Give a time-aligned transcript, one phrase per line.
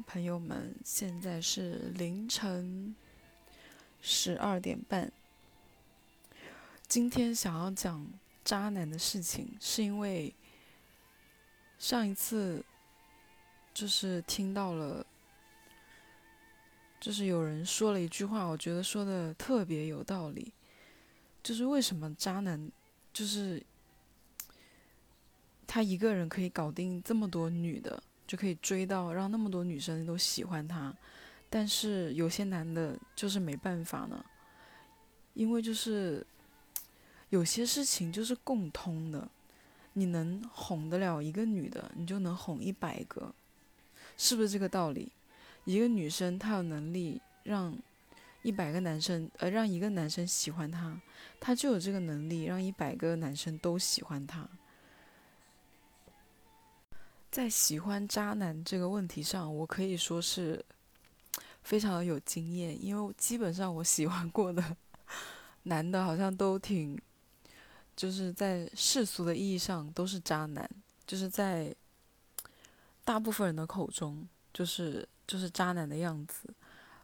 [0.00, 2.94] 朋友们，现在是凌晨
[4.00, 5.12] 十二点半。
[6.86, 8.06] 今天想要讲
[8.44, 10.34] 渣男的事情，是因为
[11.78, 12.64] 上一次
[13.74, 15.04] 就是听到了，
[17.00, 20.52] 就是有人说了一句话，我觉得说的特别有道理，
[21.42, 22.70] 就是为什么渣男
[23.12, 23.62] 就是
[25.66, 28.02] 他一个人可以搞定这么多女的。
[28.28, 30.94] 就可以追到，让那么多女生都喜欢他，
[31.48, 34.22] 但是有些男的就是没办法呢，
[35.32, 36.24] 因为就是
[37.30, 39.26] 有些事情就是共通的，
[39.94, 43.34] 你能哄得了一个女的，你就能哄一百个，
[44.18, 45.10] 是不是这个道理？
[45.64, 47.74] 一个女生她有能力让
[48.42, 51.00] 一百个男生，呃，让一个男生喜欢她，
[51.40, 54.46] 她就有这个能力让一百个男生都喜欢她。
[57.30, 60.64] 在喜欢渣男这个问题上，我可以说是
[61.62, 64.76] 非常有经验，因为基本上我喜欢过的
[65.64, 66.98] 男的，好像都挺，
[67.94, 70.68] 就是在世俗的意义上都是渣男，
[71.06, 71.74] 就是在
[73.04, 76.52] 大部分人的口中，就是就是渣男的样子。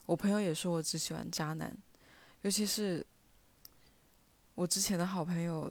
[0.06, 1.76] 我朋友也说我只喜欢渣男，
[2.42, 3.04] 尤其是
[4.54, 5.70] 我之前的好朋友，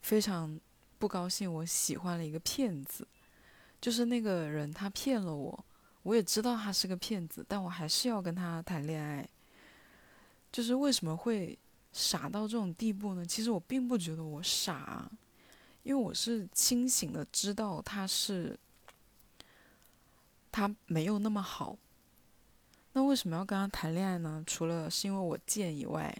[0.00, 0.58] 非常
[0.98, 3.06] 不高兴我喜欢了一个骗子。
[3.84, 5.64] 就是那个人，他骗了我，
[6.04, 9.28] 我也知道他是个骗子，但我还是要跟他谈恋爱。
[10.50, 11.58] 就是为什么会
[11.92, 13.26] 傻到这种地步呢？
[13.26, 15.06] 其实我并不觉得我傻，
[15.82, 18.58] 因为我是清醒的知道他是
[20.50, 21.76] 他没有那么好。
[22.94, 24.42] 那为什么要跟他谈恋爱呢？
[24.46, 26.10] 除了是因为我贱以外，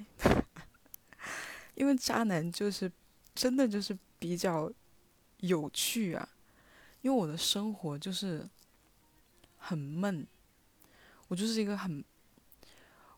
[1.76, 2.92] 因为渣男就是
[3.34, 4.70] 真的就是比较
[5.38, 6.28] 有趣啊。
[7.04, 8.48] 因为我的生活就是
[9.58, 10.26] 很闷，
[11.28, 12.02] 我就是一个很，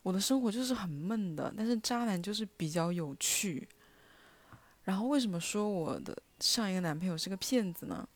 [0.03, 1.55] 我的生活就是很闷的。
[1.57, 3.69] 但是渣男就是比较有趣。
[4.83, 8.09] 然后为什么说我的上一个男朋友是个骗子呢？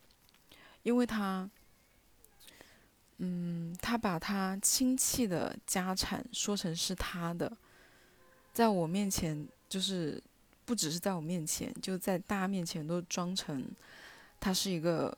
[0.82, 1.48] 因为他，
[3.18, 7.56] 嗯，他把他亲戚的家产说成是他的，
[8.52, 10.20] 在我面前就是
[10.64, 13.70] 不只是在我面前，就在大家面前都装成
[14.40, 15.16] 他是一个。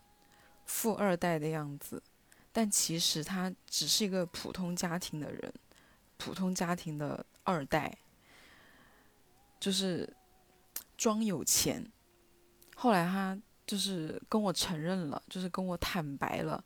[0.75, 2.03] 富二代的样子，
[2.51, 5.53] 但其实他只是一个普通家庭的人，
[6.17, 7.95] 普通家庭的二代，
[9.61, 10.11] 就是
[10.97, 11.87] 装有钱。
[12.75, 16.65] 后来他就是跟我承认了，就是跟我坦白了，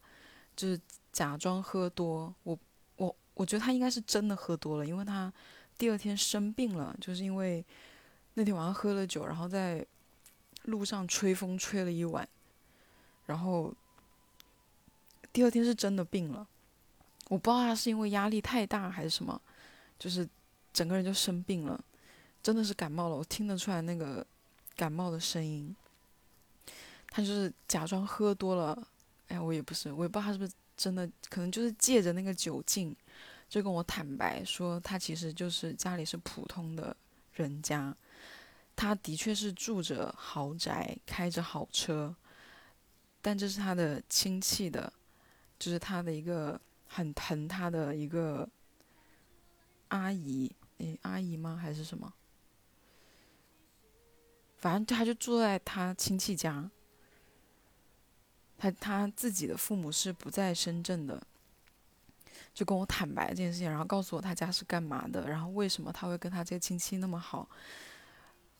[0.54, 0.80] 就是
[1.12, 2.32] 假装喝多。
[2.44, 2.56] 我
[2.94, 5.30] 我我觉得他应该是真的喝多了，因为他
[5.76, 7.62] 第二天生病了，就是因为
[8.34, 9.84] 那天晚上喝了酒，然后在
[10.62, 12.26] 路上吹风吹了一晚，
[13.26, 13.74] 然后。
[15.36, 16.48] 第二天是真的病了，
[17.28, 19.38] 我不知道他是因为压力太大还是什么，
[19.98, 20.26] 就是
[20.72, 21.78] 整个人就生病了，
[22.42, 23.16] 真的是感冒了。
[23.16, 24.26] 我听得出来那个
[24.76, 25.76] 感冒的声音。
[27.10, 28.88] 他就是假装喝多了，
[29.28, 32.96] 哎，我也不是，我也不知道他是不是真的，可能就是借着那个酒劲，
[33.46, 36.96] 就跟我坦白说他其实就是家里是普通的
[37.34, 37.94] 人家，
[38.74, 42.16] 他的确是住着豪宅，开着好车，
[43.20, 44.90] 但这是他的亲戚的。
[45.58, 48.48] 就是他的一个很疼他的一个
[49.88, 51.58] 阿姨，诶，阿姨吗？
[51.60, 52.12] 还是什么？
[54.58, 56.70] 反正他就住在他亲戚家。
[58.58, 61.22] 他他自己的父母是不在深圳的，
[62.54, 67.46] 就跟我坦白这件事情，然后告诉我他家是干嘛的，然后为什么他会跟他这个亲戚那么好。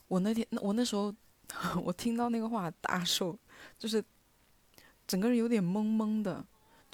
[0.06, 1.14] 我那天，我那时候，
[1.82, 3.38] 我听到那个话大受，
[3.78, 4.04] 就是
[5.06, 6.44] 整个人有点懵懵的。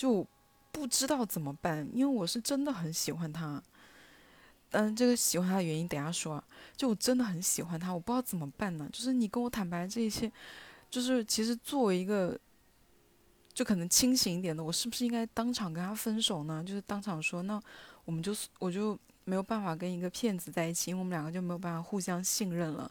[0.03, 0.27] 就
[0.73, 3.63] 不知道怎么办，因为我是真的很喜欢他。
[4.73, 6.43] 嗯，这个喜欢他的原因等下说。
[6.77, 8.89] 就我真的很喜欢他，我不知道怎么办呢。
[8.93, 10.33] 就是你跟我坦白这一些，
[10.91, 12.37] 就是其实作为一个，
[13.55, 16.65] 就可能清醒一点的，我是不是应该当场跟他分手呢？
[16.67, 17.63] 就是当场说，那
[18.05, 22.91] 我们就我就没有办法跟一个骗子在一起，因为我们两个就没有办法互相信任了，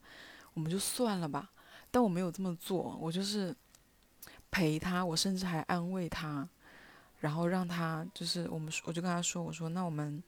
[0.53, 1.51] 我们就算了吧。
[1.91, 3.53] 但我没有这么做，我就是
[4.49, 6.47] 陪他，我甚至还安慰他。
[7.21, 10.21] 然后让他就是我们，我就跟他说：“我说那我们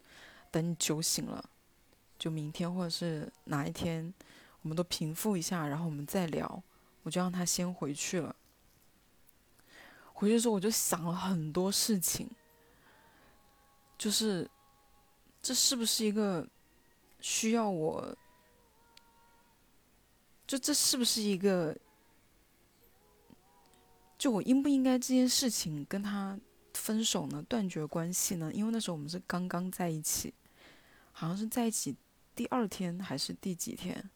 [0.49, 1.43] 等你酒醒了，
[2.17, 4.13] 就明天或者是哪一天，
[4.61, 6.63] 我们都平复一下，然后我们再聊。”
[7.03, 8.33] 我就让他先回去了。
[10.13, 12.29] 回去之后我就想了很多事情，
[13.97, 14.49] 就是
[15.41, 16.47] 这是不是一个
[17.19, 18.15] 需要我？
[20.47, 21.75] 就这是不是一个？
[24.17, 26.39] 就我应不应该这件事情跟他？
[26.73, 27.43] 分手呢？
[27.47, 28.51] 断绝关系呢？
[28.53, 30.33] 因为那时候我们是刚刚在一起，
[31.11, 31.95] 好像是在一起
[32.35, 34.09] 第二天还是第几天，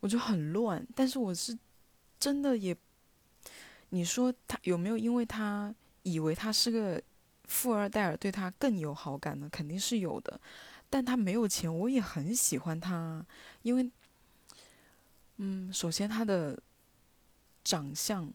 [0.00, 0.86] 我就很乱。
[0.94, 1.58] 但是我是
[2.18, 2.76] 真的也，
[3.90, 7.02] 你说他有没有因为他以为他是个
[7.44, 9.48] 富二代而对他更有好感呢？
[9.50, 10.40] 肯定是有的。
[10.88, 13.24] 但他没有钱，我也很喜欢他，
[13.62, 13.90] 因为，
[15.36, 16.60] 嗯，首先他的。
[17.62, 18.32] 长相，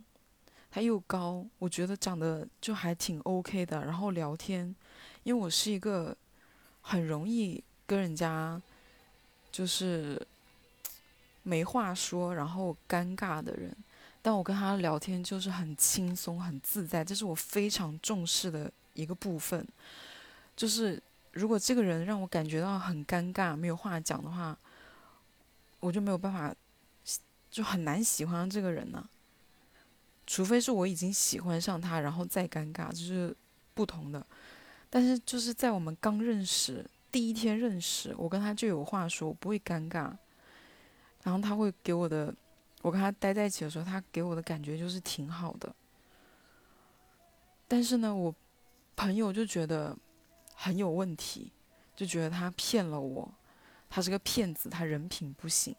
[0.75, 3.85] 他又高，我觉得长得就还挺 OK 的。
[3.85, 4.75] 然后聊天，
[5.23, 6.13] 因为我是一个
[6.81, 8.61] 很容易跟人家
[9.53, 10.21] 就是
[11.43, 13.73] 没话说，然后尴尬的人。
[14.21, 19.65] 但我跟他聊天就是很轻松、很自在，这是我非常重视的一个部分。
[20.57, 21.01] 就是
[21.31, 24.57] 如果这个人让我感觉到很尴尬、没有话讲的话，
[25.79, 26.53] 我就没有办法，
[27.49, 29.07] 就很难喜欢这个人呢。
[30.27, 33.35] 除非是我已经喜欢上他，然后再尴尬，就是
[33.73, 34.25] 不同的。
[34.89, 40.11] 但是就是在我们刚认识第一天认识，我跟他就有话说，我不会尴尬。
[41.23, 42.33] 然后他会给我的，
[42.81, 45.73] 我跟他待在一起的时候，他给我的感觉就是挺好的。
[47.67, 48.33] 但是呢，我
[48.95, 49.97] 朋友就觉得
[50.53, 51.51] 很有问题，
[51.95, 53.33] 就觉得他骗了我，
[53.89, 55.75] 他是个骗子，他人品不行。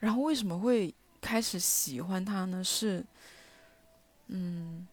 [0.00, 2.64] 然后为什么会开始喜欢他呢？
[2.64, 3.04] 是，
[4.28, 4.88] 嗯，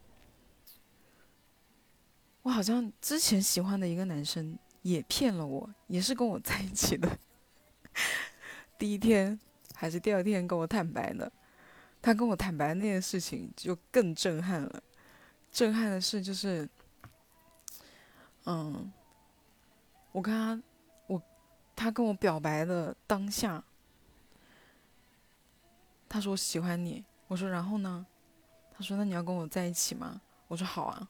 [2.41, 7.17] 我好像之前喜欢的一个男生也骗了我，也是跟我在一起的。
[8.77, 9.39] 第一天
[9.73, 11.31] 还是第二天跟我坦白的，
[12.01, 14.83] 他跟我坦白那件事情就更震撼了。
[15.49, 16.67] 震撼的是，就是，
[18.45, 18.91] 嗯，
[20.11, 20.61] 我跟他，
[21.07, 21.21] 我
[21.75, 23.63] 他跟我表白的当下。
[26.09, 28.05] 他说我喜欢你，我说然后呢？
[28.75, 30.21] 他说那你要跟我在一起吗？
[30.47, 31.07] 我说好啊。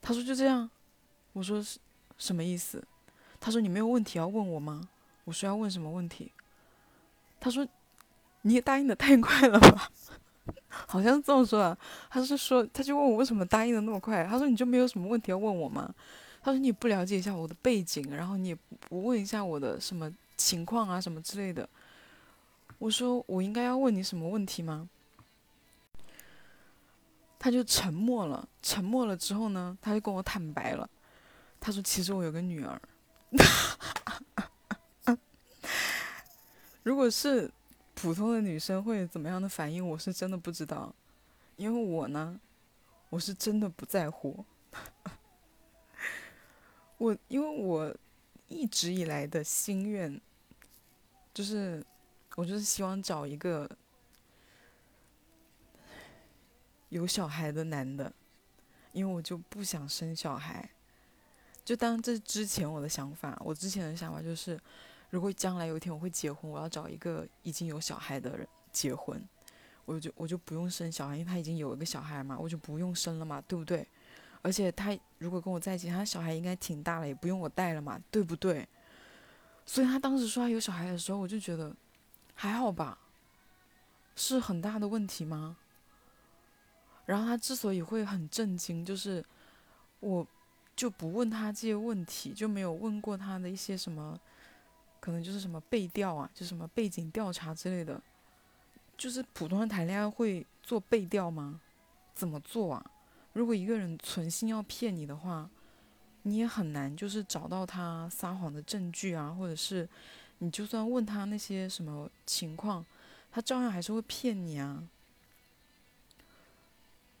[0.00, 0.68] 他说就这样，
[1.32, 1.64] 我说
[2.16, 2.82] 什么意思？
[3.40, 4.88] 他说你没有问题要问我吗？
[5.24, 6.32] 我说要问什么问题？
[7.40, 7.66] 他说
[8.42, 9.90] 你也答应的太快了吧？
[10.68, 11.76] 好像是这么说啊。
[12.10, 14.24] 他是说他就问我为什么答应的那么快？
[14.24, 15.92] 他说你就没有什么问题要问我吗？
[16.42, 21.68] 他说你不了解一下我的背景，然后你也不问一下我的什么情况啊什么之类的。
[22.78, 24.88] 我说我应该要问你什么问题吗？
[27.40, 28.48] 他就沉默了。
[28.62, 30.88] 沉默了之后呢，他就跟我坦白了。
[31.60, 32.80] 他说：“其实我有个女儿。
[36.84, 37.50] ”如果是
[37.94, 39.86] 普通的女生会怎么样的反应？
[39.86, 40.94] 我是真的不知道。
[41.56, 42.38] 因为我呢，
[43.10, 44.44] 我是真的不在乎。
[46.96, 47.94] 我因为我
[48.46, 50.20] 一直以来的心愿
[51.34, 51.84] 就是。
[52.38, 53.68] 我就是希望找一个
[56.88, 58.12] 有小孩的男的，
[58.92, 60.70] 因为我就不想生小孩。
[61.64, 64.56] 就当这之前我的想法，我之前的想法就是，
[65.10, 69.20] 如果将来有一天我会结婚，我要找一个已经有小孩的人结婚，
[69.84, 73.84] 我就我就不用生小孩，因为他已经有一个小孩嘛，我就不用生了嘛，对不对？
[74.42, 78.64] 而且他如果跟我在一起，他小孩应该挺大了，也不用我带了嘛，对不对？
[79.66, 81.74] 所以他当时说他有小孩的时候，我就觉得。
[82.40, 82.96] 还好吧，
[84.14, 85.56] 是很大的问题吗？
[87.04, 89.24] 然后他之所以会很震惊，就是
[89.98, 90.24] 我
[90.76, 94.16] 就不问他这些问题，就没有问过他的一些什么，
[95.00, 98.00] 可能就是什么背调啊，就什么背景调查之类的。
[98.96, 101.60] 就是普通人谈恋爱会做背调吗？
[102.14, 102.90] 怎么做啊？
[103.32, 105.50] 如果一个人存心要骗你的话，
[106.22, 109.88] 你也很难就是找到他撒谎的证据啊，或者是。
[110.40, 112.86] 你就算问他那些什么情况，
[113.32, 114.88] 他照样还是会骗你啊。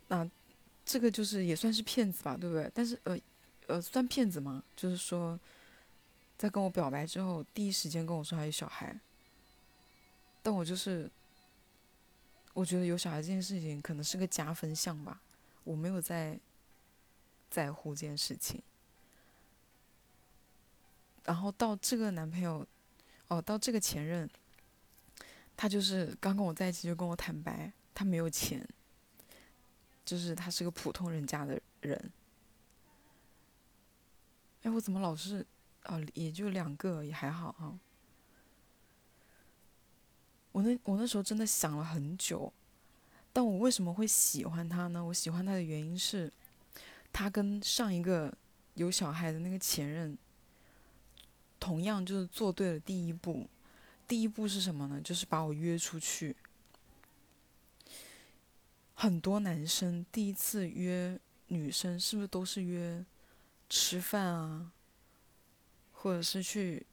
[0.06, 0.30] 那
[0.84, 2.70] 这个就是也算是骗子吧，对不对？
[2.72, 3.18] 但是呃
[3.66, 4.62] 呃，算骗子吗？
[4.76, 5.38] 就是说，
[6.38, 8.96] 在跟我表白之后，第一时间跟我说还有小孩。
[10.40, 11.10] 但我就是，
[12.54, 15.20] 我觉得有小孩这件事情可能是个加分项吧，
[15.64, 16.38] 我没有在
[17.50, 18.62] 在乎这件事情。
[21.24, 22.64] 然后到这个男朋友。
[23.28, 24.28] 哦，到这个前任，
[25.56, 28.66] 他就是刚跟我在一起就跟我坦白，他没有钱，
[30.04, 32.12] 就是他是个普通人家的人。
[34.62, 35.46] 哎，我怎么老是，
[35.84, 37.78] 哦，也就两个，也还好哈。
[40.52, 42.50] 我那我那时候真的想了很久，
[43.32, 45.04] 但我为什么会喜欢他呢？
[45.04, 46.32] 我喜欢他的原因是，
[47.12, 48.34] 他跟上一个
[48.74, 50.16] 有小孩的那个前任。
[51.60, 53.48] 同样就是做对了第一步，
[54.06, 55.00] 第一步是什么呢？
[55.02, 56.36] 就是把我约出去，
[58.94, 63.04] 很多男生第一次约女生，是不是都是约
[63.68, 64.72] 吃饭啊，
[65.92, 66.86] 或者是去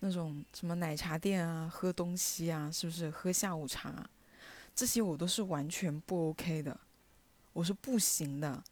[0.00, 4.08] 那种什么奶茶店啊喝东西啊，是不是喝下午茶？
[4.74, 6.78] 这些我都是完全不 OK 的，
[7.52, 8.62] 我是不行的。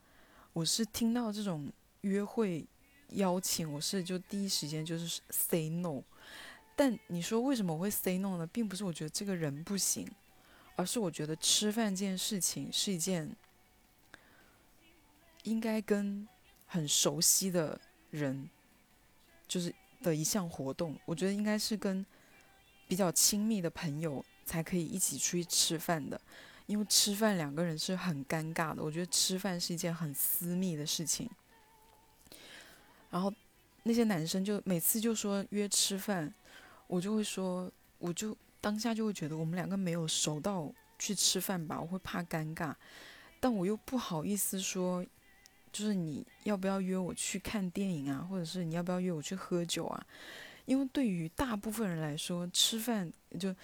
[0.52, 2.66] 我是听到这种约会
[3.14, 6.02] 邀请，我是就第一时间就是 say no。
[6.74, 8.46] 但你说为什么我会 say no 呢？
[8.46, 10.08] 并不是我觉得这个人不行，
[10.76, 13.34] 而是我觉得吃饭这件事情是一件
[15.42, 16.26] 应该跟
[16.66, 17.78] 很熟悉的
[18.10, 18.48] 人
[19.46, 20.98] 就是的一项活动。
[21.04, 22.04] 我觉得应该是跟
[22.88, 26.20] 比较亲密的朋友才可以一起出去吃饭的。
[26.66, 31.28] 因为吃饭两个人是很尴尬的，我觉得吃饭是一件很私密的事情。
[33.12, 33.32] 然后
[33.84, 36.34] 那些男生就每次就说约吃饭，
[36.88, 42.74] 我就会说，我就当下就会觉得我们两个没有熟到去吃饭吧，我会怕尴尬，
[43.38, 45.06] 但我又不好意思说，
[45.70, 50.06] 就是你要不要约我去看电影啊，或者是你要不要约我去喝酒啊？
[50.64, 53.54] 因为对于大部分人来说，吃饭就。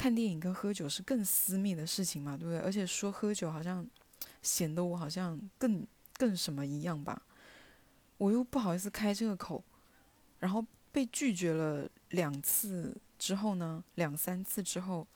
[0.00, 2.60] 看电影跟喝酒是更私密的事情嘛，对不对？
[2.60, 3.84] 而且说喝酒好像
[4.42, 5.84] 显得我好像更
[6.16, 7.20] 更什么一样吧，
[8.18, 9.64] 我又不好意思开这个口，
[10.40, 15.06] 然后被拒绝了两次之后呢，两三次之后，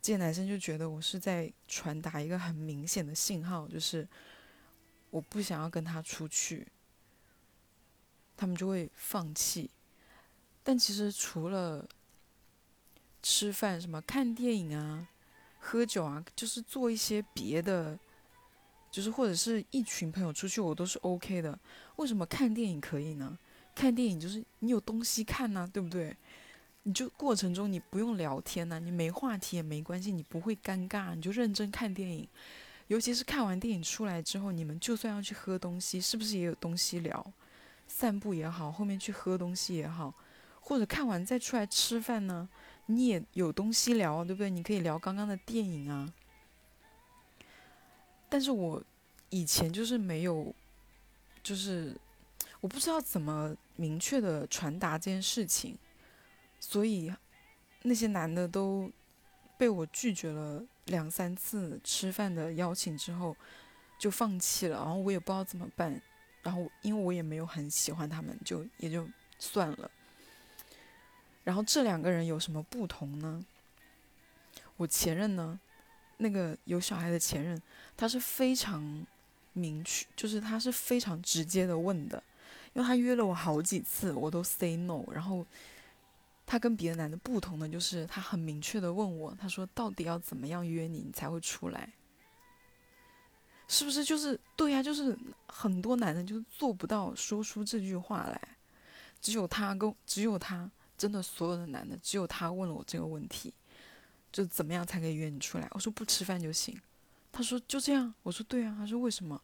[0.00, 4.08] 这些男生就觉得我是在传达一个很明显的信号，就是
[5.10, 6.66] 我不想要跟他出去，
[8.36, 9.70] 他们就会放弃。
[10.62, 11.86] 但其实除了
[13.22, 15.08] 吃饭什么看电影啊，
[15.58, 17.98] 喝酒啊，就是做一些别的，
[18.94, 21.58] 就是或者是一群朋友出去，我都是 OK 的。
[21.96, 23.36] 为什么看电影可以呢？
[23.74, 26.16] 看电影就是你有东西看呐，对不对？
[26.84, 32.28] 你就过程中你不用聊天呐，你没话题也没关系，你不会尴尬，你就认真看电影。
[32.86, 37.32] 尤其是看完电影出来之后，你们就算要去喝东西，是不是也有东西聊？
[37.88, 40.14] 散步也好，后面去喝东西也好，
[40.60, 42.48] 或者看完再出来吃饭呢？
[42.86, 44.48] 你也有东西聊，对不对？
[44.48, 46.08] 你可以聊刚刚的电影啊。
[48.28, 48.82] 但是我
[49.30, 50.54] 以前就是没有，
[51.42, 51.96] 就是
[52.60, 55.78] 我不知道怎么明确的传达这件事情，
[56.58, 57.12] 所以
[57.82, 58.90] 那些男的都
[59.56, 63.36] 被我拒绝了两三次吃饭的邀请之后，
[63.98, 64.78] 就放弃了。
[64.78, 66.00] 然后我也不知道怎么办，
[66.42, 69.90] 然后因为我也没有很喜欢他们，就也就算了。
[71.44, 73.44] 然后这两个人有什么不同呢？
[74.76, 75.60] 我前任呢，
[76.24, 77.60] 那个有小孩的前任，
[77.94, 79.06] 他是非常
[79.52, 82.22] 明确，就是他是非常直接的问的，
[82.72, 85.04] 因为他约了我好几次，我都 say no。
[85.12, 85.44] 然后
[86.46, 91.92] 他跟别的男的不同的就是，他很明确的问我，他说到底要怎么样约你，你才会出来？
[93.68, 94.82] 是不是就是对呀？
[94.82, 95.14] 就是
[95.46, 98.40] 很多男的就做不到说出这句话来，
[99.20, 100.70] 只有他跟只有他。
[100.96, 103.52] 真的，所有的男的只有他问了我这个问题，
[104.34, 105.68] 就怎么样才可以约你出来？
[105.70, 106.76] 我说不吃饭就行。
[107.30, 108.12] 他说就这样。
[108.24, 108.74] 我说对啊。
[108.76, 109.40] 他说为什么？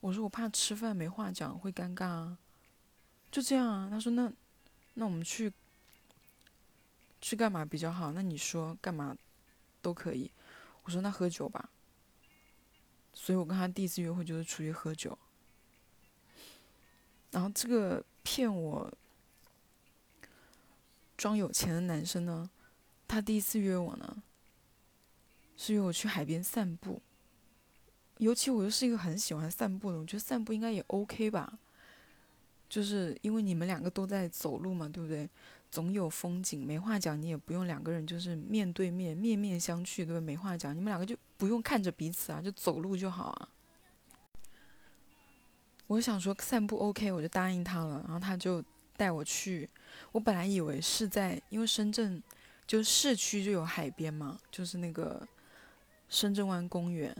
[0.00, 2.36] 我说我怕吃饭没话讲会尴尬啊。
[3.30, 3.86] 就这样啊。
[3.88, 4.32] 他说那
[4.94, 5.52] 那我们去
[7.20, 8.10] 去干嘛比较好？
[8.10, 9.16] 那你说干嘛
[9.80, 10.28] 都可以。
[10.82, 11.70] 我说那喝酒吧。
[13.12, 15.16] 所以我跟他第一次约会就是出去喝酒。
[17.30, 18.92] 然后这个骗我。
[21.16, 22.50] 装有钱的男生呢，
[23.14, 24.22] 他第一次约我呢，
[25.56, 27.00] 是约我去海边散步。
[28.18, 31.58] 尤其我又是一个很喜欢散步的，我觉得散步应该也 OK 吧。
[32.68, 35.28] 就是因为你们两个都在走路嘛，对不对？
[35.70, 40.20] 总有风景，没话讲，你也不用两个人就是面对面、面面相觑，对不对？
[40.20, 43.48] 没话讲，你们两个就不用看着彼此啊，就走路就好啊。
[45.86, 48.64] 我想说散步 OK，我就答应他了，然后他就
[48.96, 49.68] 带我去。
[50.12, 52.22] 我本来以为是在，因为深圳
[52.66, 55.26] 就市区就有海边嘛，就是那个
[56.08, 57.14] 深圳湾公园，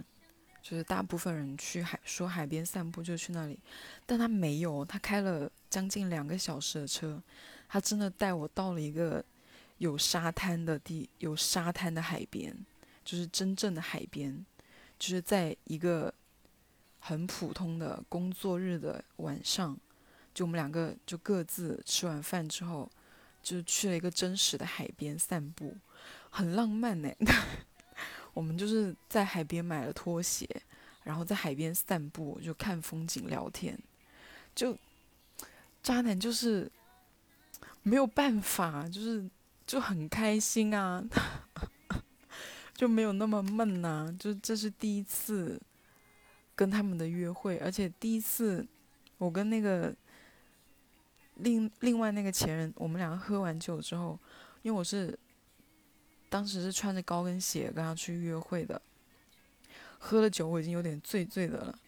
[0.62, 3.58] 就是大部分人去海说海边散步就去那里，
[4.06, 7.22] 但他没有，他开了将近两个小时的车，
[7.68, 9.24] 他真的带我到了一个
[9.78, 12.56] 有沙滩的地，有沙滩的海边，
[13.04, 14.44] 就是真正的海边，
[14.98, 16.12] 就是在一个
[17.00, 19.78] 很普通的工作日的晚上。
[20.32, 22.90] 就我们两个就各自吃完饭之后，
[23.44, 25.76] 就去了一个真实的海边散步，
[26.30, 27.10] 很浪漫呢。
[28.32, 30.48] 我们就是在海边买了拖鞋，
[31.04, 33.78] 然后在海边散步，就看风景、聊天。
[34.54, 34.76] 就
[35.82, 36.68] 渣男就是
[37.82, 39.28] 没有办法，就是
[39.66, 41.04] 就很开心啊。
[42.74, 44.12] 就没有那么闷呐。
[44.18, 45.60] 就这是第一次
[46.56, 48.66] 跟他们的约会，而且第一次
[49.18, 49.94] 我跟那个
[51.36, 54.18] 另另外那个前任，我们两个喝完酒之后，
[54.62, 55.18] 因为我是
[56.28, 58.80] 当时是穿着高跟鞋跟他去约会的，
[59.98, 61.78] 喝了酒我已经有点醉醉的了。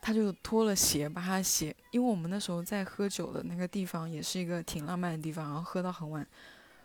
[0.00, 6.26] 他就脱了鞋，把他鞋，因为我们那时候在喝酒的那个地方也是一个挺浪漫的地方，然后喝到很晚，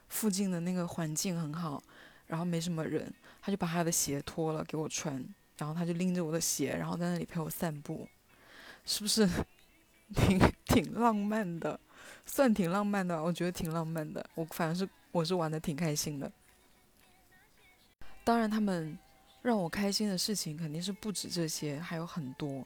[0.07, 1.83] 附近的那个环境很好，
[2.27, 5.21] 然后没什么人，他就把他的鞋脱了给我穿，
[5.57, 8.07] 然后他就拎着我的鞋，然后在那里陪我散步，
[8.85, 9.27] 是不是
[10.15, 11.79] 挺挺浪漫的？
[12.25, 16.31] 算挺浪漫的，我觉得挺浪漫的，我反正是我是玩的挺开心的。
[18.23, 18.97] 当然，他们
[19.41, 22.65] 让我开心的事情肯定是不止这些，还有很多。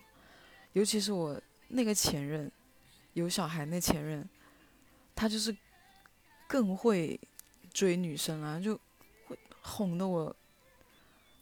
[0.74, 2.52] 尤其是我那个前任，
[3.14, 4.28] 有小孩那前任，
[5.16, 5.56] 他就是
[6.48, 7.20] 更会
[7.72, 8.76] 追女生啊，就
[9.28, 10.36] 会哄得我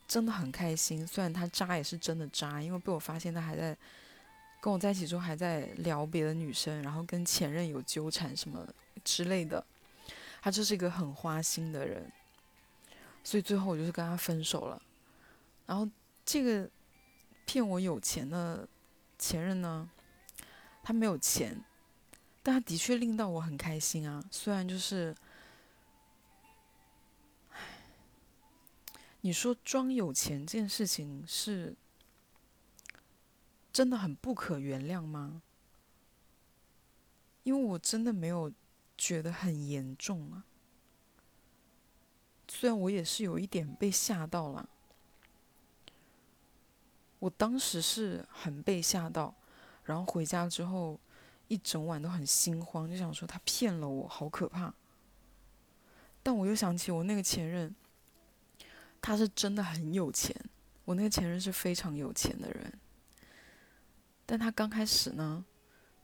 [0.07, 1.07] 真的很开心。
[1.07, 3.75] 虽然他渣也是真的渣，因为被我发现他还在
[4.61, 8.65] 跟我在一起之后还在聊别的女生，然后跟前任有纠缠什么
[9.03, 9.61] 之类的。
[10.41, 12.09] 他就是一个很花心的人，
[13.25, 14.81] 所以最后我就是跟他分手了。
[15.65, 15.85] 然后
[16.23, 16.69] 这个
[17.45, 18.65] 骗我有钱的。
[19.23, 19.87] 前任呢，
[20.81, 21.63] 他没有钱，
[22.41, 24.19] 但他的确令到我很开心啊。
[24.31, 25.15] 虽然就是，
[29.21, 31.75] 你说装有钱这件事情是
[33.73, 35.41] 真的很不可原谅吗？
[37.43, 38.51] 因为我真的没有
[38.97, 40.45] 觉得很严重啊。
[42.47, 44.69] 虽然我也是有一点被吓到了。
[47.19, 49.33] 我当时是很被吓到，
[49.83, 50.99] 然后回家之后
[51.47, 54.73] 一整晚都很心慌，就想说他骗了我，好可怕。
[56.23, 57.75] 但我又想起我那个前任，
[59.01, 60.35] 他是真的很有钱，
[60.85, 62.79] 我那个前任是非常有钱的人，
[64.31, 65.43] 但他刚开始呢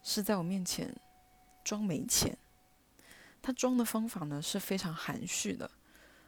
[0.04, 0.94] 是在我面前
[1.64, 2.38] 装没钱，
[3.42, 5.72] 他装的方法呢是非常含蓄的，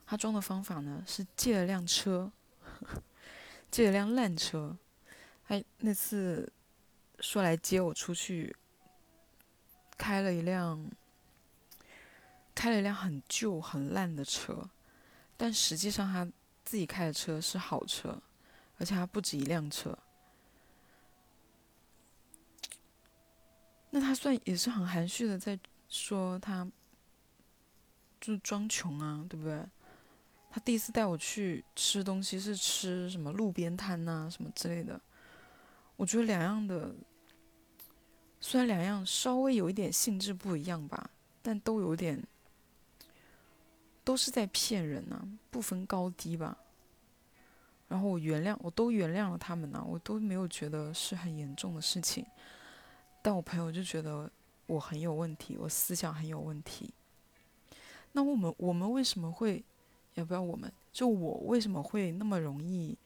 [0.05, 2.31] 他装的方法呢是借了辆车。
[3.69, 4.77] 借了辆烂车，
[5.45, 6.49] 他那次
[7.19, 8.55] 说来接我出去，
[9.97, 10.89] 开了一辆，
[12.55, 14.69] 开了一辆很旧很烂的车，
[15.35, 16.25] 但实际上他
[16.63, 18.21] 自己开的车是好车，
[18.77, 19.97] 而且还不止一辆车。
[23.91, 26.69] 那他算也是很含蓄的在说他，
[28.21, 29.65] 就是装穷啊，对不对？
[30.51, 34.99] 他第一次带我去吃东西是吃什么路边摊呐，什么之类的。
[35.95, 36.93] 我觉得两样的，
[38.39, 41.09] 虽然两样稍微有一点性质不一样吧，
[41.41, 42.23] 但都有点，
[44.03, 46.57] 都是在骗人呐，不分高低吧。
[47.87, 52.25] 然后我原谅，我都原谅了他们呐，我都没有觉得是很严重的事情。
[53.21, 54.29] 但我朋友就觉得
[54.65, 56.93] 我很有问题，我思想很有问题。
[58.11, 59.63] 那我们我们为什么会？
[60.15, 60.71] 要不要我们？
[60.91, 62.97] 就我为什么会那么容易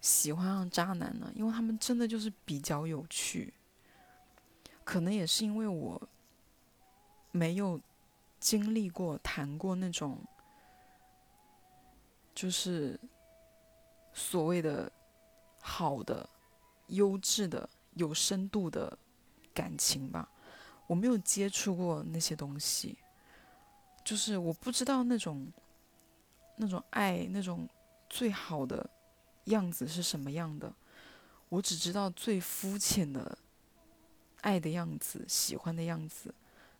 [0.00, 1.30] 喜欢上渣男呢？
[1.34, 3.52] 因为他们真的就是比较有趣。
[4.84, 6.00] 可能也是因为我
[7.32, 7.80] 没有
[8.40, 10.18] 经历过、谈过那种，
[12.34, 12.98] 就是
[14.12, 14.90] 所谓的
[15.60, 16.28] 好的、
[16.86, 18.96] 优质的、有深度的
[19.54, 20.28] 感情吧。
[20.86, 22.98] 我没有接触过那些东西，
[24.04, 25.52] 就是我不知道那种。
[26.56, 27.66] 那种爱，那种
[28.10, 28.88] 最好的
[29.44, 30.72] 样子是什么样的？
[31.48, 33.36] 我只知道最肤浅的
[34.42, 36.32] 爱的样子，喜欢的样子，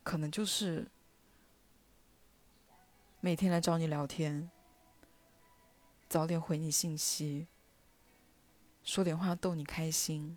[0.05, 0.87] 可能就是
[3.21, 4.49] 每天来找你聊天，
[6.07, 7.49] 早点回你信息，
[8.85, 10.37] 说点话逗你开心，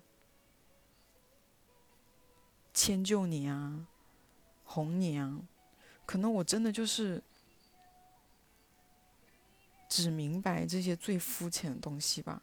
[2.76, 3.88] 迁就你啊，
[4.64, 5.40] 哄你啊。
[6.04, 7.20] 可能我真的就是。
[9.88, 12.42] 只明白这些最肤浅的东西吧，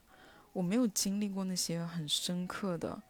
[0.53, 3.03] 我没有经历过那些很深刻的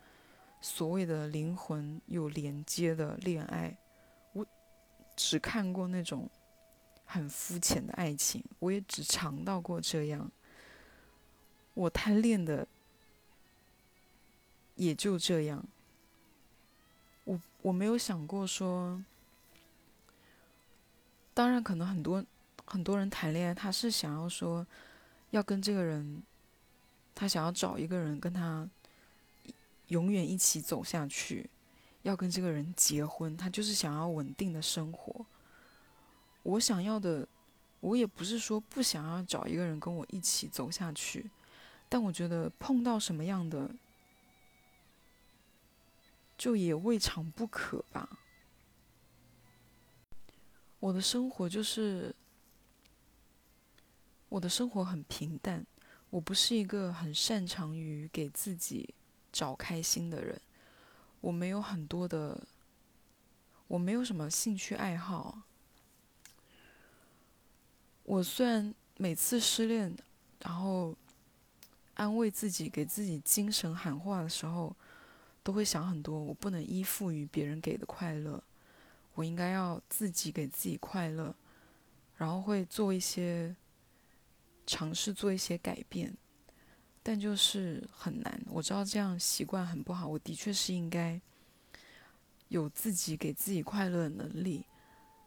[0.60, 3.78] 所谓的灵魂有连接的恋爱，
[4.32, 4.44] 我
[5.16, 6.28] 只看过那种
[7.06, 10.30] 很肤浅的爱情，我也只尝到过这样，
[11.76, 12.68] 我贪恋的
[14.76, 15.64] 也就这样，
[17.64, 19.04] 我没有想过说，
[21.34, 22.24] 当然可能很多。
[22.66, 24.66] 很多人谈恋爱，他是想要说，
[25.32, 26.24] 要跟这个人，
[27.14, 28.68] 他想要找一个人跟他
[29.90, 31.48] 永远一起走下去，
[32.04, 35.26] 要跟这个人结婚，他就是想要稳定的生活。
[36.44, 37.28] 我想要的
[37.82, 41.30] 我也不是说不想要找一个人跟我一起走下去，
[41.90, 43.70] 但我觉得碰到什么样的，
[46.44, 48.20] 就也未尝不可吧。
[50.82, 52.14] 我的生活就是，
[54.28, 55.66] 我的生活很平淡。
[56.10, 58.94] 我不是一个很擅长于给自己
[59.32, 60.42] 找开心的人。
[61.22, 62.46] 我没有很多的，
[63.70, 65.44] 我没有什么兴趣爱好。
[68.04, 69.96] 我虽然每次失恋，
[70.40, 70.94] 然后
[71.94, 74.76] 安慰自己、给自己精神喊话的时候，
[75.44, 76.18] 都会想很多。
[76.18, 78.44] 我不能依附于别人给的快乐。
[79.16, 81.36] 我应该要自己给自己快乐，
[82.16, 83.56] 然后会做一些
[84.66, 86.18] 尝试，做一些改变，
[87.04, 88.42] 但就是很难。
[88.50, 91.22] 我知道这样习惯很不好，我的确是应该
[92.48, 94.66] 有自己给自己快乐的能力，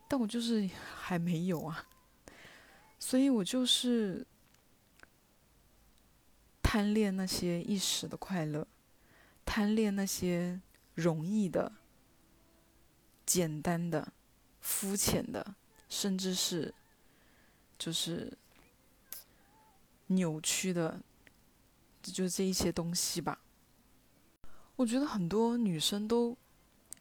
[0.09, 1.87] 但我就是 还没有啊，
[2.99, 4.27] 所以我就是
[6.61, 8.67] 贪恋那些一时的快乐，
[9.57, 10.61] 贪恋那些
[10.95, 11.73] 容易的。
[13.25, 14.13] 简单的、
[14.61, 15.55] 肤浅的，
[15.89, 16.75] 甚至是
[17.79, 18.37] 就是
[20.09, 21.01] 扭曲的，
[22.03, 23.41] 就这一些东西吧。
[24.77, 26.37] 我觉得很多女生都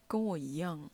[0.08, 0.90] 跟我一样，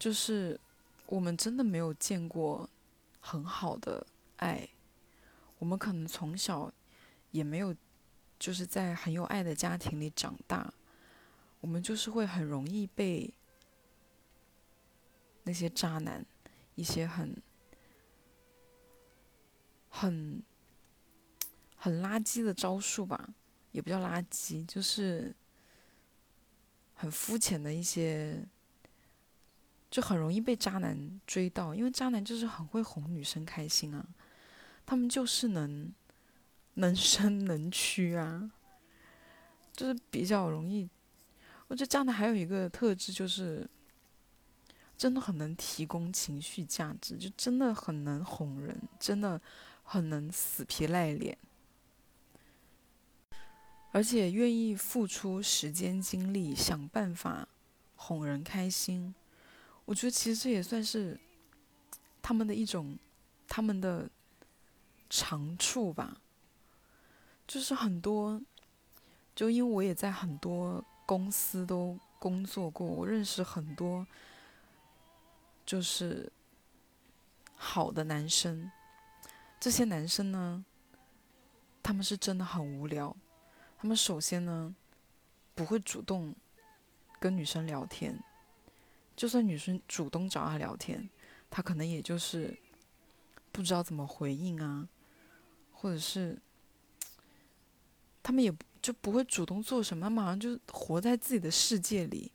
[0.00, 0.60] 就是
[1.06, 2.68] 我们真的没有见过
[3.20, 4.04] 很好的
[4.38, 4.68] 爱，
[5.60, 6.72] 我们可能从小
[7.30, 7.72] 也没有
[8.38, 10.72] 就是在很有爱的家庭里长大。
[11.60, 13.32] 我们就是会很容易被
[15.44, 16.24] 那些渣男，
[16.74, 17.34] 一些很
[19.88, 20.42] 很
[21.76, 23.30] 很垃圾的招数吧，
[23.72, 25.34] 也不叫垃圾，就是
[26.94, 28.46] 很肤浅的一些，
[29.90, 34.06] 就很容易被渣男追到，因为渣男就是很会哄女生开心啊，
[34.84, 35.90] 他们就是能
[36.74, 38.50] 能伸能屈啊，
[39.72, 40.88] 就是比较容易。
[41.68, 43.68] 我觉得这样的还有一个特质，就是
[44.96, 49.40] 真的很能提供情绪价值，就真的很能哄人，真的
[49.82, 51.36] 很能死皮赖脸，
[53.92, 57.48] 而且愿意付出时间精力想办法
[57.96, 59.14] 哄人开心。
[59.84, 61.18] 我觉得其实这也算是
[62.20, 62.98] 他们的一种
[63.48, 64.08] 他们的
[65.08, 66.20] 长处吧。
[67.46, 68.40] 就是很多，
[69.34, 70.84] 就因为我也在很多。
[71.06, 74.06] 公司都工作过，我认识很多，
[75.66, 76.32] 就是
[77.56, 78.70] 好的男生。
[79.60, 80.64] 这些男生呢，
[81.82, 83.14] 他们是真的很无聊。
[83.76, 84.74] 他们首先呢，
[85.54, 86.34] 不会主动
[87.20, 88.18] 跟女生聊天，
[89.14, 91.10] 就算女生主动找他聊天，
[91.50, 92.56] 他可能也就是
[93.52, 94.88] 不知道怎么回应啊，
[95.70, 96.38] 或者是
[98.24, 98.52] 他们也。
[98.84, 102.30] 就不会主动做什么，马上就活在自己的世界里，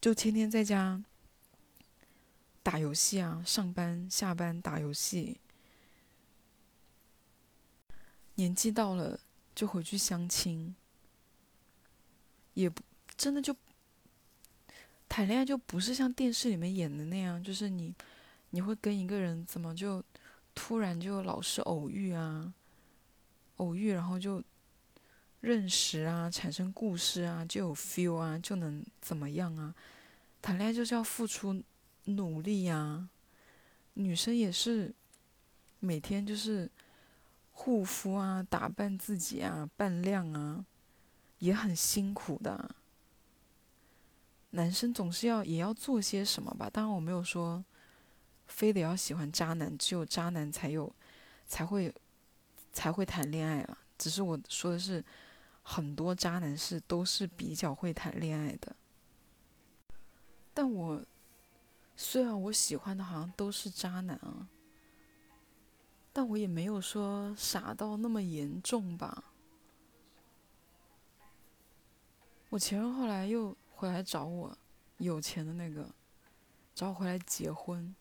[0.00, 1.00] 就天天在家
[2.64, 5.38] 打游戏啊，上班下班打游戏。
[8.34, 9.20] 年纪到了
[9.54, 10.74] 就回去相亲，
[12.54, 12.82] 也不
[13.16, 13.54] 真的就
[15.08, 17.94] 谈恋爱就不是像电视里面演的那样，就是你
[18.50, 20.02] 你会跟一个人怎么就
[20.56, 22.52] 突然就老是偶遇啊，
[23.56, 24.42] 偶遇然后就。
[25.42, 29.72] 认识啊，产生故事啊，就有 feel 啊，就能怎么样啊？
[30.42, 31.62] 谈恋爱就是要付出
[32.06, 33.08] 努力呀。
[33.94, 34.92] 女生也是
[35.78, 36.68] 每天就是
[37.52, 40.64] 护肤啊，打扮自己啊，扮靓啊，
[41.38, 42.74] 也很辛苦的。
[44.50, 46.68] 男生总是要也要做些什么吧？
[46.68, 47.64] 当然我没有说
[48.48, 50.92] 非得要喜欢渣男，只有渣男才有
[51.46, 51.94] 才会
[52.76, 53.78] 才会谈恋爱了。
[53.96, 55.02] 只是我说的是。
[55.68, 58.76] 很多渣男是都是比较会谈恋爱的，
[60.54, 61.04] 但我
[61.96, 64.46] 虽然我喜欢的好像都是渣男啊，
[66.12, 69.24] 但我也没有说傻到那么严重吧。
[72.50, 74.56] 我前任后来又回来找我，
[74.98, 75.92] 有钱的那个，
[76.76, 77.92] 找我回来结婚，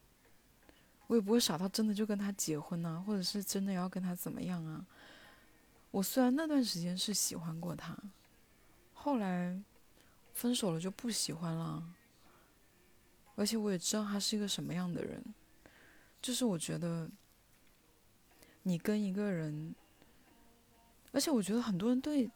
[1.08, 4.86] 我也不会傻到真的就跟他结婚呐，或者是真的要跟他怎么样啊。
[5.92, 7.98] 我虽然那段时间是喜欢过他，
[8.94, 9.58] 后来
[10.34, 11.84] 分手了就不喜欢了，
[13.36, 15.24] 而且我也知道他是一个什么样的人，
[16.22, 17.10] 就是我觉得
[18.64, 19.74] 你跟一个人，
[21.12, 22.30] 而且我觉得很多人对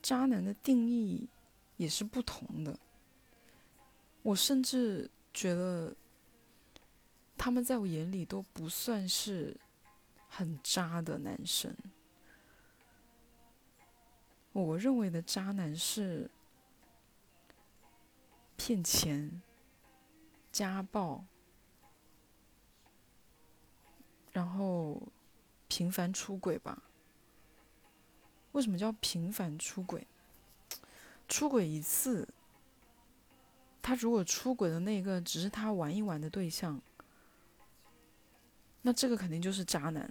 [0.00, 1.28] 渣男的定义
[1.76, 2.78] 也是不同的，
[4.22, 5.94] 我甚至觉得
[7.36, 9.56] 他们在我眼里都不算是
[10.28, 11.74] 很渣的男生。
[14.52, 16.30] 我认为的渣男是
[18.56, 19.42] 骗钱、
[20.50, 21.24] 家暴，
[24.32, 25.02] 然后
[25.68, 26.82] 频繁出轨吧。
[28.52, 30.06] 为什么叫频繁出轨？
[31.28, 32.26] 出轨一次，
[33.82, 36.80] 他如果出轨的那个只是他玩一玩的对象，
[38.86, 40.08] 那这个肯定就是渣男。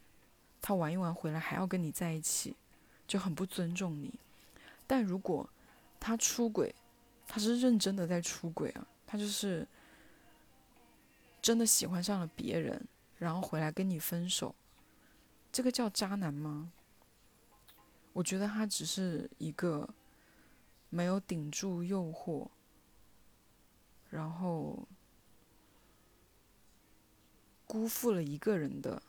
[0.61, 2.53] 他玩一玩回来还要跟你在一起，
[3.07, 4.13] 就很不尊重你。
[4.85, 5.49] 但如果
[5.97, 6.75] 他出轨，
[7.25, 9.65] 他是认真的在出轨啊，他就是
[11.41, 12.85] 真的喜欢上了别人，
[13.17, 14.53] 然后回来跟你分手，
[15.53, 16.69] 这个叫渣男吗？
[18.11, 19.87] 我觉得他只是一个
[20.89, 22.49] 没有顶住诱惑，
[24.09, 24.85] 然后
[27.67, 29.01] 辜负了一个人的，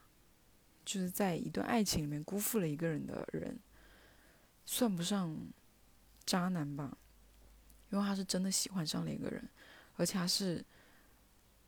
[0.84, 3.58] 就是在一段爱情里面辜负了一个人的人，
[4.64, 5.36] 算不上
[6.24, 6.96] 渣男吧？
[7.90, 9.48] 因为他是真的喜欢上了一个人，
[9.96, 10.64] 而且他是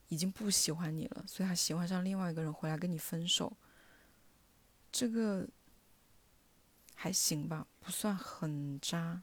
[0.09, 3.57] 已经不喜欢你了，所以他喜欢上另外一个人回来跟你分手，
[4.91, 5.49] 这个。
[7.01, 9.23] 还行吧，不算很渣。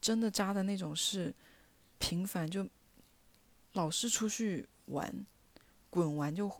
[0.00, 1.34] 真的渣的那种是
[1.98, 2.64] 频繁，就
[3.72, 5.26] 老是出去玩，
[5.90, 6.50] 滚完就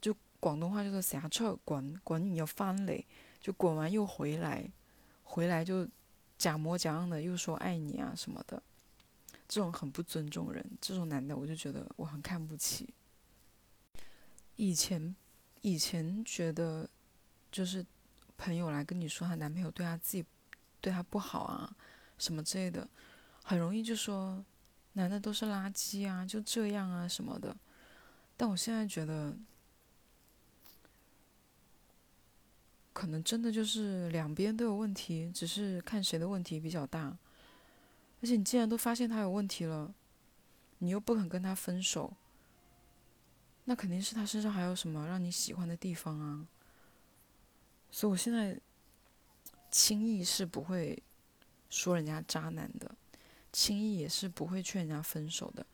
[0.00, 3.06] 就广东话叫做瞎扯滚，滚你要翻嘞，
[3.40, 4.70] 就滚完又回来，
[5.22, 5.88] 回来就
[6.36, 8.62] 假模假样的又说爱你啊什么的，
[9.48, 12.92] 这种很不尊重人，这种男的我就觉得我很看不起。
[14.56, 15.16] 以前
[15.62, 16.90] 以前觉得
[17.50, 17.86] 就是。
[18.42, 20.24] 朋友来跟你说她男朋友对她自己
[20.80, 21.76] 对她不好啊，
[22.16, 22.88] 什么之类的，
[23.44, 24.42] 很容易就说
[24.94, 27.54] 男的都是垃圾啊，就这样啊什么的。
[28.40, 29.36] 但我现在觉得，
[32.90, 37.18] 可能真的就是两边都有问题，只是看谁的问题比较大。
[38.22, 39.92] 而且你既然都发现他有问题了，
[40.78, 42.16] 你又不肯跟他分手，
[43.64, 46.46] 那肯定是他身上还有什么让你喜欢的地方啊。
[47.90, 48.58] 所以，我现在
[49.70, 51.02] 轻易是不会
[51.68, 52.90] 说人家渣男的，
[53.52, 55.66] 轻易也是不会劝人家分手的。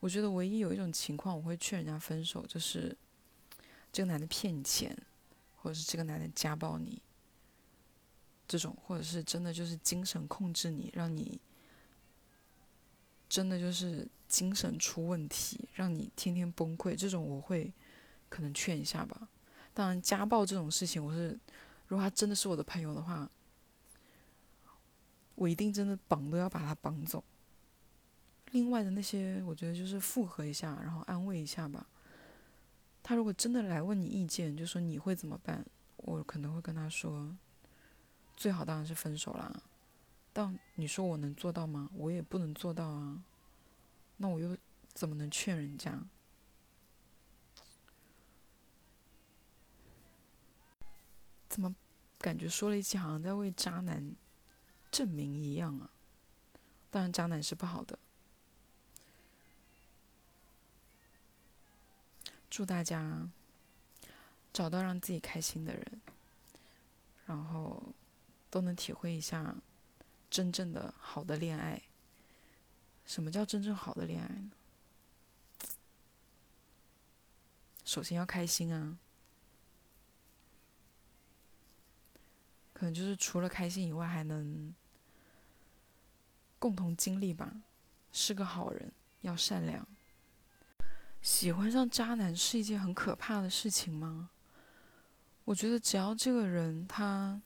[0.00, 2.96] 我觉得唯一有一种情况我会劝人家分手，就是
[3.92, 4.96] 这个男的骗你钱，
[5.56, 7.00] 或者是这个男的家暴你，
[8.48, 11.38] 这种，或者是真的就是精神控制你，让你
[13.28, 17.72] 真的就是精神出问题，让你天天崩溃，这种我会
[18.28, 19.28] 可能劝一下吧。
[19.74, 21.38] 当然，家暴这种事情，我是
[21.86, 23.30] 如果他真的是我的朋友的话，
[25.34, 27.22] 我一定真的绑都要把他绑走。
[28.52, 31.86] 另外的那些，我觉得就是附和一下，然后安慰一下吧。
[33.02, 35.64] 他如果真的来问你意见，就说你会怎么办，
[35.96, 37.36] 我可能会跟他说，
[38.36, 39.62] 最好当然是分手啦。
[40.32, 41.90] 但你说我能做到吗？
[41.94, 43.22] 我也不能做到啊。
[44.16, 44.56] 那我又
[44.92, 45.98] 怎么能劝人家？
[51.48, 51.74] 怎么
[52.18, 54.14] 感觉说了一期好像在为渣男
[54.90, 55.90] 证明一样啊？
[56.90, 57.98] 当然，渣男是不好的。
[62.50, 63.28] 祝大家
[64.52, 66.00] 找到让自己开心的人，
[67.26, 67.80] 然后
[68.50, 69.54] 都能体会一下
[70.28, 71.80] 真正的好的恋爱。
[73.06, 74.50] 什么叫真正好的恋爱呢？
[77.84, 78.98] 首先要开心啊！
[82.72, 84.74] 可能就是除了开心以外，还能
[86.58, 87.62] 共同经历吧。
[88.12, 89.86] 是个好人，要善良。
[91.22, 94.30] 喜欢上渣男是一件很可怕的事情吗？
[95.44, 97.40] 我觉得只要这个人他，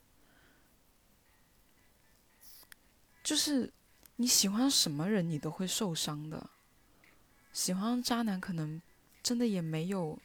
[3.22, 3.72] 就是
[4.16, 6.50] 你喜欢什么人，你都会受伤的。
[7.52, 8.80] 喜欢渣男可能
[9.22, 10.18] 真的也没有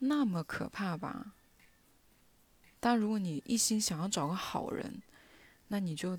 [0.00, 1.34] 那么可怕吧。
[2.80, 5.02] 但如果你一心想要找个好人，
[5.68, 6.18] 那你就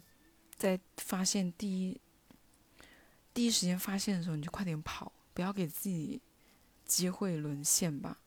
[0.55, 1.99] 在发现第一
[3.33, 6.21] 第一时间发现的时候，你就快点跑，不要给自己
[6.83, 8.19] 机会沦陷吧。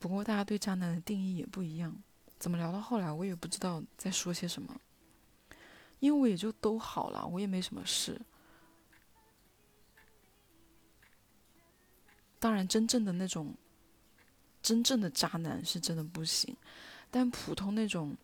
[0.00, 1.94] 不过大家对渣男的定义也不一样，
[2.40, 4.80] 怎么聊到后来我也不知道在说些什么，
[6.00, 8.20] 因为我也就都好了，我也没什么事。
[12.40, 13.54] 当然，真正的那种
[14.60, 16.56] 真正的渣男是真的不行，
[17.12, 18.16] 但普通那种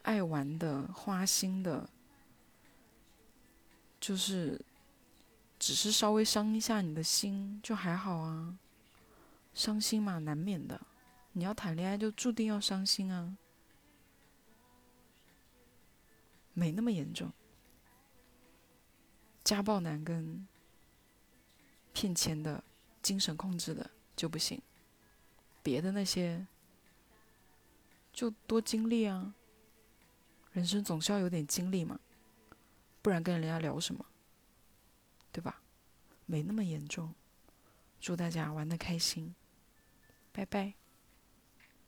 [0.00, 1.90] 爱玩的、花心的，
[4.06, 4.60] 就是
[5.58, 8.58] 只是稍微伤一下你的心就还好啊。
[9.54, 10.78] 伤心嘛，难免的。
[11.32, 13.34] 你要谈恋爱就注定要伤心啊。
[16.52, 17.32] 没那么严重。
[19.42, 20.46] 家暴男跟
[21.94, 22.62] 骗钱的、
[23.00, 24.60] 精神控制的就不行，
[25.62, 26.46] 别的那些
[28.12, 29.34] 就多经历啊。
[30.52, 31.98] 人生总是要有点经历嘛，
[33.04, 34.02] 不然跟人家聊什么，
[35.30, 35.60] 对吧？
[36.24, 37.14] 没那么严重。
[38.00, 39.34] 祝大家玩的开心，
[40.32, 40.72] 拜拜。